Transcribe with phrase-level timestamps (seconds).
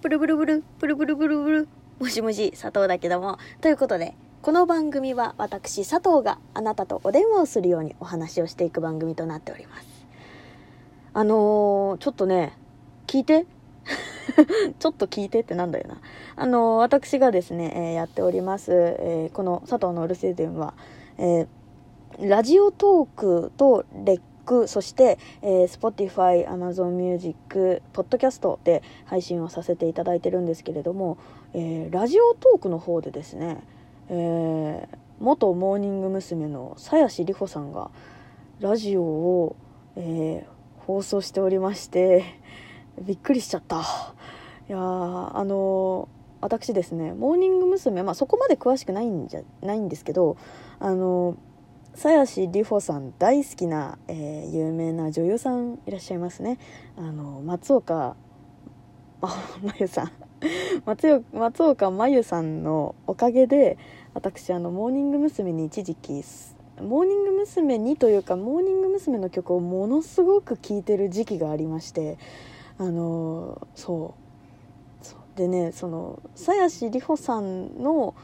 [0.00, 3.36] ブルブルブル、ブルブルブルブル、もしもし、佐藤だけども。
[3.60, 10.06] ということで、この番組は私、佐藤があなたとお電話をするようにお話をしていく番組となっております。
[11.14, 12.56] あのー、ちょっとね、
[13.08, 13.44] 聞いて？
[14.78, 16.00] ちょっと聞いてってなんだよな。
[16.36, 18.70] あのー、私がですね、えー、やっております、
[19.00, 20.74] えこの佐藤のうるせえ電話、
[21.18, 21.48] え
[22.20, 24.20] ラジオトークとレッ
[24.66, 31.18] そして、えー、Spotify、Amazon Music、Podcast で配信をさせていただいてるんですけれども、
[31.54, 33.62] えー、ラジオトークの方でですね、
[34.08, 36.48] えー、元モーニング娘。
[36.48, 37.90] の鞘師里穂さんが
[38.60, 39.56] ラジオを、
[39.96, 42.24] えー、放送しておりまして
[43.00, 43.82] びっくりしちゃった
[44.68, 46.08] いやあの
[46.40, 48.02] 私ですねモーニング娘。
[48.02, 50.36] まあそこまで詳しくないんじゃないんですけど
[50.78, 51.36] あの
[51.94, 56.58] 鞘師里穂さん大好きな、えー、有名な女優さんいらっしゃいますね
[56.96, 58.16] あの松岡
[59.20, 60.12] 真由さん
[60.86, 63.76] 松松岡真由さんのおかげで
[64.14, 65.52] 私あのモーニング娘。
[65.52, 66.24] に一時期
[66.80, 67.78] モーニング娘。
[67.78, 69.18] にというかモーニング娘。
[69.18, 72.18] の曲をものすごく聴いてる時期がありまして
[72.78, 78.14] あのそうでねその鞘師里穂さんの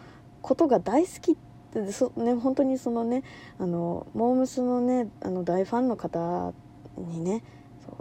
[0.43, 1.37] ことが大好きっ
[1.75, 3.23] でそね本当にそのね
[3.59, 6.53] あのモームスのねあの大ファンの方
[6.97, 7.43] にね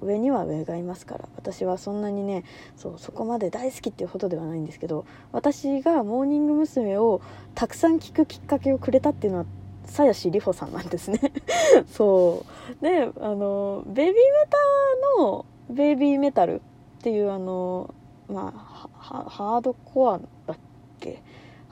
[0.01, 2.43] 上には上がいますから私はそんなにね
[2.75, 6.97] そうそこまで大好きっていうほどではないんですけど私がモーニング娘。
[6.97, 7.21] を
[7.55, 9.45] たくさん聴くきっかけをくれたっていうのは
[9.85, 11.19] 鞘師里穂さんなんですね
[11.87, 12.45] そ
[12.79, 16.61] うであのベビーメタのベイビーメタルっ
[17.01, 17.93] ていうあの
[18.27, 18.89] まあ
[19.29, 20.57] ハードコアだっ
[20.99, 21.21] け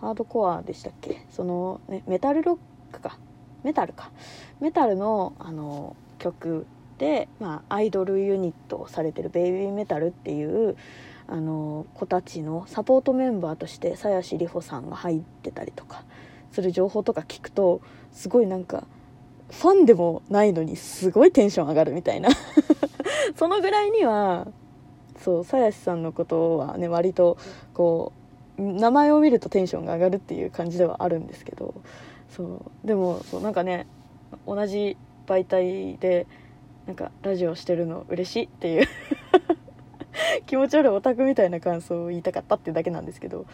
[0.02, 1.26] ハードコアでしたっけ？
[1.30, 2.58] その、ね、メタルロッ
[2.92, 3.18] クか。
[3.64, 4.12] メタルか。
[4.60, 6.66] メタルのあの曲
[6.98, 10.76] で、まあ、アイドルユニットをされてるベイビーメタルっていう
[11.28, 16.04] あの子たちのサポートメンバーとして鞘師里穂さんが入ってたりとか
[16.52, 18.86] する情報とか聞くとすごいなんか
[19.50, 22.30] ファンでもないのにすごいテンション上がるみたいな。
[23.36, 24.48] そのぐらいには
[25.18, 27.38] そう鞘師さんのことはね割と
[27.74, 28.21] こう
[28.62, 31.74] 名前を見るとテンションが上がるっていう感じではあるんですけど
[32.30, 33.88] そうでもそうなんかね
[34.46, 36.28] 同じ媒体で
[36.86, 38.88] なんかラジオしてるの嬉しいっていう
[40.46, 43.46] 気持ち悪いオタクみたいな感想を言いたかったっていうだけなんですけど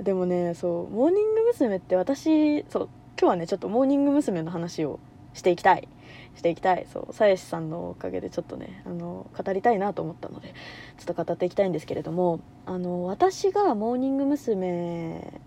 [0.00, 1.76] でもねそうモーニング娘。
[1.76, 2.88] って私そう
[3.18, 4.42] 今日はねちょっとモーニング娘。
[4.42, 4.98] の話を
[5.34, 5.88] していきたい
[6.34, 10.54] していきたいそう鞘師さんのおかげでちょっとねあの語りたいなと思ったので
[10.98, 15.40] ちょっと語っていきたいんですけれどもあの私がモーニング娘。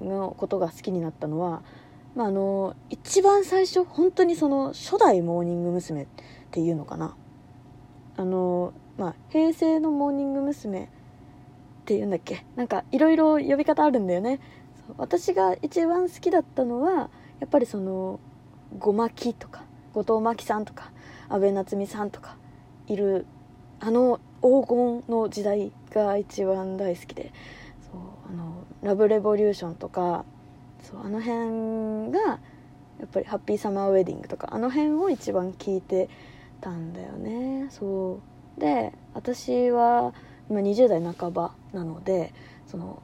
[0.00, 1.62] のことが好きになったのは、
[2.16, 6.02] まあ、あの一番最初本当にその初代モーニング娘。
[6.02, 6.06] っ
[6.50, 7.16] ていうのかな
[8.16, 10.82] あの、まあ、平成のモーニング娘。
[10.84, 10.88] っ
[11.84, 12.44] ていうんだっけ？
[12.56, 14.40] なんかいろいろ呼び方あるんだよね
[14.96, 17.08] 私が一番好きだったのは
[17.38, 18.18] やっぱりその
[18.80, 19.62] ごまきとか
[19.94, 20.90] 後藤真希さんとか
[21.28, 22.36] 安倍夏実さんとか
[22.86, 23.26] いる
[23.80, 27.32] あの黄金の時代が一番大好きで
[27.80, 30.24] そうあのラブレボリューションとか
[30.82, 32.38] そうあの辺が
[33.00, 36.08] やっぱり「ハッピーサマーウェディング」とかあの辺を一番聞いて
[36.60, 37.66] たんだよね。
[37.70, 38.20] そ
[38.56, 38.60] う。
[38.60, 40.14] で私は
[40.48, 42.32] 今20代半ばなので
[42.66, 43.02] その、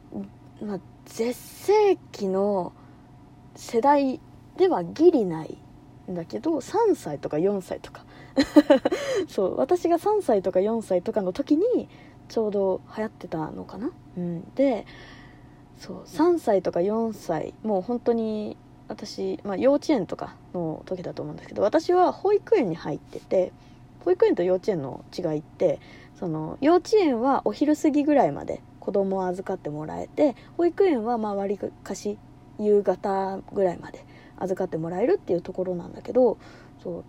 [0.62, 2.72] まあ、絶世紀の
[3.57, 4.21] 世代
[4.57, 5.59] ではギリない
[6.15, 8.04] だけど3歳とか4歳とか。
[9.28, 11.88] そう私が3歳とか4歳とかの時に
[12.28, 14.87] ちょうど流行ってたのかな、うん、で
[15.78, 18.56] そう3歳とか4歳もう本当に
[18.88, 23.53] 私、まあ、幼稚園とかの時だと思うんですけど私は保育園に入ってて
[24.04, 25.81] 保育園と幼稚園の違いって
[26.19, 32.19] その幼稚園はお昼過ぎぐらいまで子供を預かってもらえて保育園はまあ割かし
[32.59, 34.04] 夕方ぐらいまで
[34.41, 36.39] 預かってもらえるっていうところなんだけど
[36.83, 37.05] そう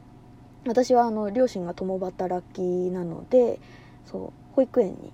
[0.68, 3.60] 私はあの両親が共働きなので
[4.06, 5.12] そう保育園に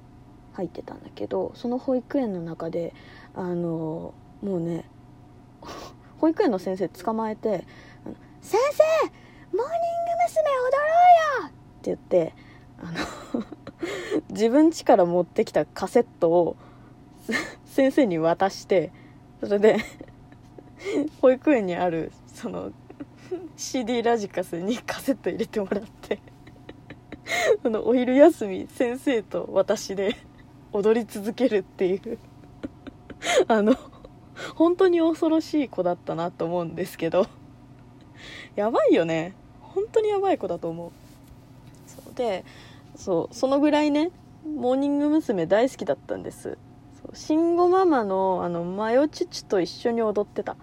[0.53, 2.93] 入ってたんだけどその保育園の中で
[3.33, 4.83] あのもうね
[6.19, 7.63] 保育園の先生捕まえて
[8.41, 8.83] 「先生
[9.55, 9.67] モーニング
[10.27, 10.47] 娘。
[10.57, 10.87] 踊ろ
[11.41, 12.33] うよ!」って言って
[12.79, 13.45] あの
[14.31, 16.55] 自分家から持ってきたカセットを
[17.65, 18.91] 先生に渡して
[19.39, 19.77] それで
[21.21, 22.71] 保育園にあるその
[23.55, 26.19] CD ラジカスにカセット入れてもらって
[27.63, 30.15] そのお昼休み先生と私で
[30.71, 32.17] 踊り続けるっていう。
[33.47, 33.75] あの
[34.55, 37.27] 本当に恐ろしい子だったなと思うんですけど。
[38.55, 39.33] やばいよね。
[39.61, 40.91] 本当にやばい子だと思う。
[41.87, 42.45] そうで
[42.95, 44.11] そうそのぐらいね
[44.45, 45.45] モーニング娘。
[45.45, 46.57] 大好きだったんです。
[47.01, 50.55] そう慎吾ママのあのマヨチュチュと一緒に踊ってた。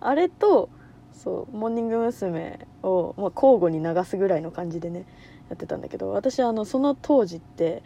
[0.00, 0.68] あれと
[1.12, 2.66] そうモーニング娘。
[2.82, 5.04] を、まあ、交互に流すぐらいの感じでね
[5.48, 7.82] やってたんだけど私あのその当時って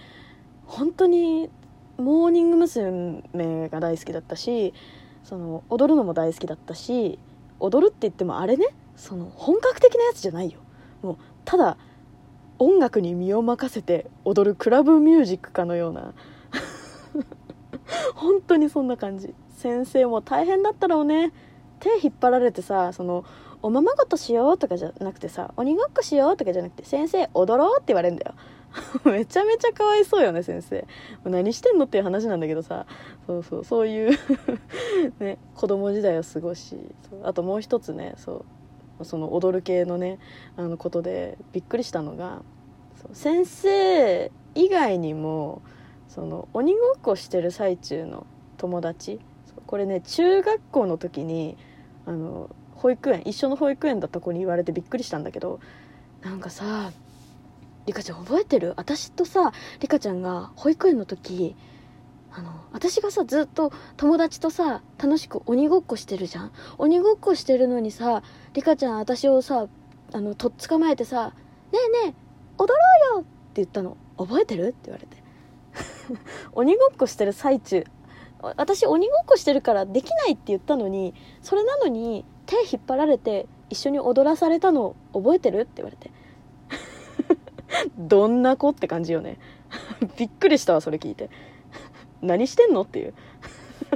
[0.67, 1.51] 本当に
[1.97, 3.23] モーニング娘。
[3.69, 4.73] が大好きだったし
[5.23, 7.19] その踊るのも大好きだったし
[7.61, 8.67] 踊るって言ってもあれね
[8.97, 10.61] その本格的なやつじゃないよ
[11.03, 11.77] もうただ
[12.59, 16.15] 音楽に身を任せて踊るクラブミュージックかのような
[18.15, 21.33] 本当にそんな感じ先生も大変だったろうね
[21.81, 23.25] 手引っ張られてさその
[23.63, 28.35] おままごとしようとかじゃなくてさ鬼ごっこしようとかじゃなくて先生踊ろうって言われるんだよ。
[29.05, 30.85] めちゃめちゃかわいそうよね先生。
[31.25, 32.87] 何してんのっていう話なんだけどさ。
[33.27, 34.19] そうそうそういう
[35.19, 36.77] ね子供時代を過ごし
[37.23, 38.45] あともう一つねそ
[38.99, 40.19] うその踊る系のね
[40.57, 42.43] あのことでびっくりしたのが
[43.13, 45.63] 先生以外にも
[46.09, 48.27] その鬼ごっこしてる最中の
[48.57, 49.21] 友達
[49.67, 51.57] これね中学校の時に
[52.07, 55.61] あの保育園一緒の保育園だった子に言われてびっくりしたんだけど
[56.23, 56.93] なんかさ
[57.87, 58.73] リカちゃん覚えてる？
[58.77, 61.55] 私とさリカちゃんが保育園の時
[62.33, 66.53] あの私がさずっと友達とさ楽しく鬼ごっこしてるじゃん？
[66.79, 68.23] 鬼ごっこしてるのにさ
[68.55, 69.67] リカちゃん私をさ
[70.13, 71.33] あのとっ捕まえてさ
[71.73, 72.15] 「ねえねえ
[72.59, 72.75] 踊ろ
[73.15, 73.97] うよ!」って言ったの。
[74.17, 74.69] 覚えてる？
[74.69, 75.17] って言われて。
[76.55, 77.85] 鬼ごっこしてる最中。
[78.57, 85.61] 私鬼ごっこしてるからできないって言ったのにそれなのに手引っ張られて一緒に踊らされたの覚えてる？
[85.61, 86.11] って言われて。
[87.99, 89.39] どんな子って感じよね。
[90.17, 91.31] びっくりしたわそれ聞いて。
[92.23, 93.15] 何してんのっていう。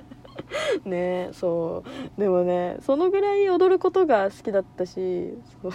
[0.84, 1.84] ねそ
[2.16, 2.20] う。
[2.20, 5.72] でもねそのぐらい踊ることが好きだったしそう。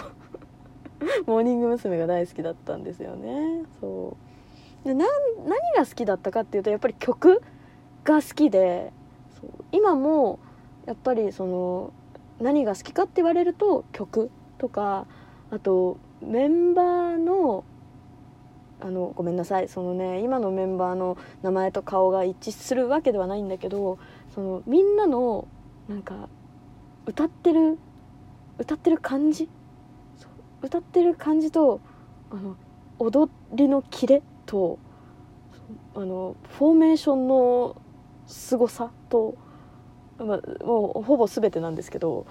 [1.26, 1.98] モーニング娘。
[1.98, 3.64] が大好きだったんですよね。
[3.80, 4.16] そ
[4.84, 4.88] う。
[4.88, 5.06] で何
[5.76, 7.42] が好きだったかっていうとやっぱり曲。
[8.04, 8.92] が好きで
[9.72, 10.38] 今も
[10.86, 11.92] やっぱりその
[12.40, 15.06] 何が好きかって言われると曲とか
[15.50, 17.64] あとメンバーの
[18.80, 23.98] あのごめんなさいそのね今のメンバーの名前と顔が一致するわけではないんだけど
[24.34, 25.48] そのみんなの
[25.88, 26.28] なんか
[27.06, 27.78] 歌ってる
[28.58, 29.48] 歌ってる感じ
[30.60, 31.80] 歌ってる感じと
[32.30, 32.56] あの
[32.98, 34.78] 踊りのキレと
[35.94, 37.76] あのフォーメーションの
[38.26, 39.36] 凄さと、
[40.18, 42.26] まあ、もうほぼ全てなんですけど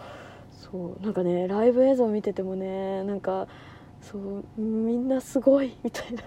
[0.51, 3.47] そうなんかねライブ映像見ててもねなんか
[4.01, 6.23] そうみんなすごいみたいな。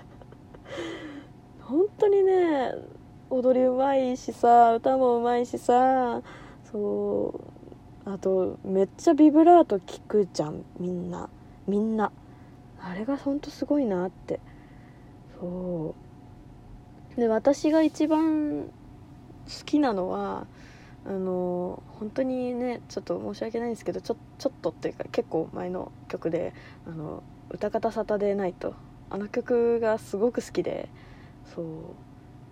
[1.60, 2.72] 本当にね
[3.28, 6.22] 踊りうまいしさ歌もうまいしさ
[6.70, 7.34] そ
[8.04, 11.28] うあとめっちゃビブラート聞くじゃんみんな。
[11.66, 12.12] みんな。
[12.80, 14.38] あれがほんとすごいなって。
[15.40, 15.94] そ
[17.16, 17.20] う。
[17.20, 18.70] で私が一番
[19.46, 20.46] 好きなのは
[21.06, 26.52] あの本当にねちょっと申し訳ないんですけどちょちょっとっていうか結構前の曲で
[26.86, 28.74] 「あの歌方サタデーナイト」
[29.08, 30.88] あの曲がすごく好きで
[31.54, 31.66] そう。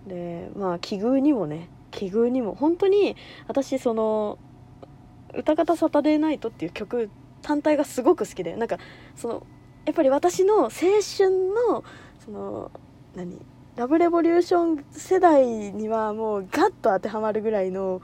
[0.07, 3.15] でまあ奇遇にもね奇遇にも本当に
[3.47, 4.37] 私その
[5.33, 7.09] 「歌方サタデーナイト」っていう曲
[7.41, 8.77] 単体がすごく好きでなんか
[9.15, 9.47] その
[9.85, 11.29] やっぱり私の青春
[11.69, 11.83] の
[12.19, 12.71] その
[13.15, 13.39] 何？
[13.75, 18.01] ラブレボリューション世代にはもうガッと当てはまるぐらいの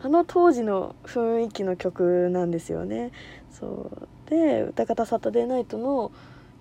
[0.00, 3.10] あの当時の雰囲気の曲なんですよね。
[3.50, 4.30] そう。
[4.30, 6.12] で「歌方サタデーナイト」の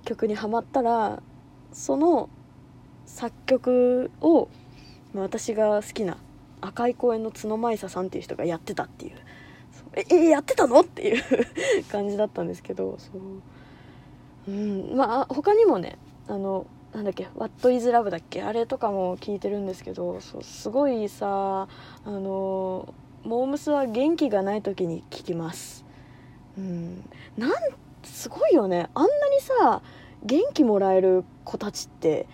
[0.03, 1.21] 曲にはまったら
[1.71, 2.29] その
[3.05, 4.47] 作曲を
[5.13, 6.17] 私が好きな
[6.61, 9.15] 赤い公園の角舞沙さんっていう人がやってたっていう。
[9.95, 10.79] ええやってたの？
[10.79, 11.23] っていう
[11.91, 12.95] 感じだったんですけど。
[12.97, 13.11] そ
[14.47, 14.51] う。
[14.51, 14.95] うん。
[14.97, 18.43] まあ他にもねあのなんだっけ「What is Love」だっけ？
[18.43, 21.67] あれとかも聞いてるんですけどそうすごいさ
[22.05, 25.85] あのモームスは元気がない時に聞きます。
[26.57, 27.09] うん。
[27.37, 27.51] なん
[28.03, 28.89] すごいよね。
[28.93, 29.81] あんなにさ
[30.23, 32.27] 元気もらえる子たちって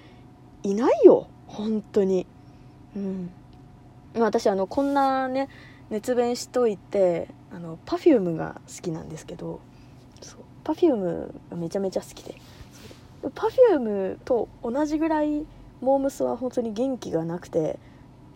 [0.63, 1.27] いないよ。
[1.47, 2.25] 本当に。
[2.95, 3.31] うん。
[4.17, 5.47] 私あのこんなね
[5.89, 9.61] 熱弁しといてあの Perfume が好きなんですけど
[10.21, 10.39] そう。
[10.65, 12.35] Perfume がめちゃめちゃ好きで。
[13.23, 15.45] Perfume と同じぐらい
[15.81, 17.79] モームスは本当に元気がなくて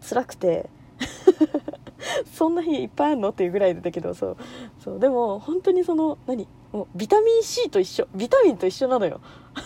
[0.08, 0.70] 辛くて。
[2.32, 4.38] そんな日いっぱいあるのっていうぐらいだけどそう。
[4.80, 5.00] そう。
[5.00, 6.48] でも本当にその何？
[6.72, 8.08] もうビタミン C と一緒。
[8.14, 9.22] ビタミンと一緒なのよ。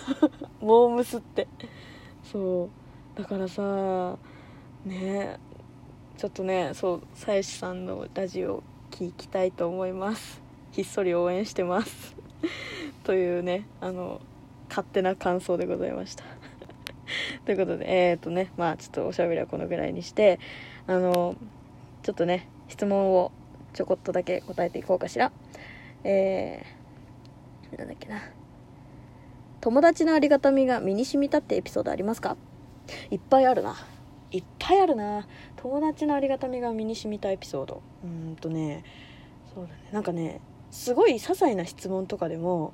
[0.62, 1.48] モームスって。
[2.24, 2.70] そ
[3.16, 3.20] う。
[3.20, 4.18] だからさ
[4.86, 5.40] ね
[6.18, 10.42] ちょっとねそうさやしさんのラジオ聞きたいと思います。
[10.72, 12.16] ひっそり応援してます。
[13.04, 14.22] というねあの
[14.70, 16.24] 勝手な感想でございました。
[17.46, 20.40] ということでえっ、ー、とねまあちょっとおしゃべりはこのぐらいにして
[20.88, 21.36] あの
[22.04, 23.32] ちょっとね質問を
[23.74, 25.32] ちょこっとだけ答えていこうかしら。
[26.04, 28.22] えー、なんだっけな。
[29.60, 32.38] 友達のありがたみが身に染みたってエピソードありますか？
[33.12, 33.76] いっぱいあるな。
[34.32, 35.28] いっぱいあるな。
[35.56, 37.82] 友達のありがたみが身に染みたエピソード。
[38.04, 38.84] うんとね
[39.54, 39.80] そうだね。
[39.92, 42.74] なんかねすごい些細な質問とかでも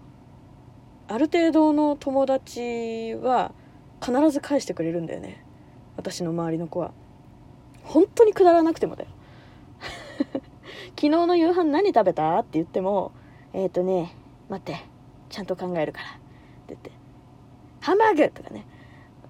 [1.07, 3.51] ある程度の友達は
[4.01, 5.43] 必ず返してくれるんだよね。
[5.97, 6.91] 私の周りの子は。
[7.83, 9.09] 本当にくだらなくてもだよ。
[10.95, 12.39] 昨日の夕飯何食べた？
[12.39, 13.11] って言っても
[13.53, 14.15] えっ、ー、とね
[14.49, 14.85] 待って
[15.29, 16.05] ちゃんと考えるから。
[16.05, 16.19] って
[16.69, 16.91] 言って
[17.81, 18.65] ハンバーグとかね。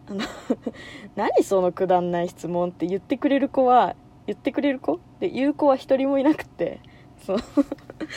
[0.08, 0.22] あの
[1.16, 3.96] 何そのくだんない質問って言ってくれる子は
[4.28, 5.00] 言ってくれる子？
[5.20, 6.80] で言う子は一人もいなくて。
[7.26, 7.38] そう。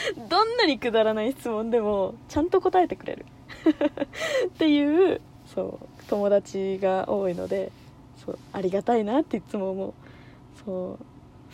[0.29, 3.27] どんなにくだらない質問でもちゃんと答えてくれる。
[4.49, 7.71] っていうそう友達が多いので
[8.17, 9.95] そうありがたいなっていつも思う。
[10.65, 11.05] そう。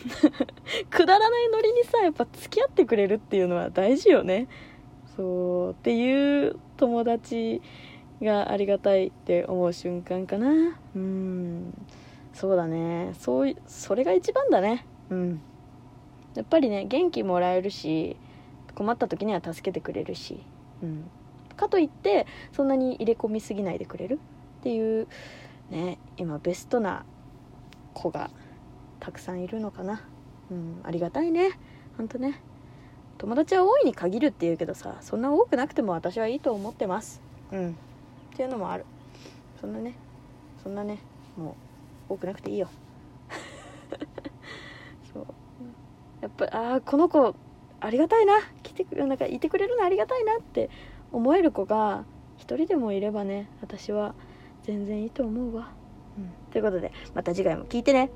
[0.89, 4.47] くだらないノリにさやっぱ付き合ってくれるっていうのは大事よね。
[5.15, 7.61] そうっていう友達
[8.21, 10.77] がありがたいって思う瞬間かな。
[10.95, 11.73] うん。
[12.33, 13.13] そうだね。
[13.19, 14.85] そうそれが一番だね。
[15.09, 15.41] うん。
[16.35, 18.17] やっぱりね元気もらえるし
[18.75, 20.43] 困った時には助けてくれるし、
[20.81, 21.09] うん、
[21.55, 24.19] かといってそんなに入れ込みすぎないでくれる
[24.59, 25.07] っていう
[25.69, 27.05] ね今ベストな
[27.93, 28.29] 子が
[28.99, 30.01] たくさんいるのかな。
[30.49, 30.79] うん。
[30.83, 31.51] ありがたいね。
[31.97, 32.41] ほんとね。
[33.17, 37.21] 友達は多いに限るっていうけどさそんな多くなくても私はいいと思ってます。
[37.51, 37.71] うん。
[37.71, 37.73] っ
[38.35, 38.85] ていうのもある。
[39.59, 39.95] そんなね。
[40.63, 40.99] そんなね。
[41.37, 41.55] も
[42.09, 42.69] う多くなくていいよ。
[45.13, 45.25] そう。
[46.21, 47.35] やっぱああこの子
[47.79, 48.33] ありがたいな。
[48.73, 50.69] 来てくなんかいてくれるのありがたいなって
[51.11, 52.05] 思える子が
[52.37, 54.15] 一人でもいればね私は
[54.63, 55.71] 全然いいと思うわ、
[56.17, 58.09] うん、ということでまた次回も聞いてね。